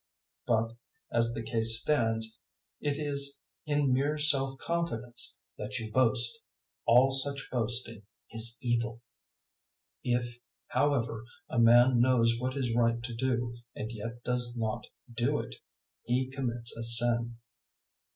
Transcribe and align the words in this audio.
004:016 0.47 0.47
But, 0.47 0.77
as 1.19 1.33
the 1.35 1.43
case 1.43 1.79
stands, 1.79 2.39
it 2.79 2.97
is 2.97 3.37
in 3.67 3.93
mere 3.93 4.17
self 4.17 4.57
confidence 4.57 5.37
that 5.59 5.77
you 5.77 5.91
boast: 5.91 6.39
all 6.87 7.11
such 7.11 7.47
boasting 7.51 8.01
is 8.31 8.57
evil. 8.63 8.99
004:017 10.03 10.19
If, 10.21 10.37
however, 10.69 11.23
a 11.49 11.59
man 11.59 11.99
knows 12.01 12.35
what 12.39 12.55
it 12.55 12.61
is 12.61 12.75
right 12.75 13.03
to 13.03 13.13
do 13.13 13.55
and 13.75 13.91
yet 13.91 14.23
does 14.23 14.55
not 14.57 14.87
do 15.13 15.39
it, 15.39 15.57
he 16.01 16.31
commits 16.31 16.75
a 16.75 16.83
sin. 16.83 17.37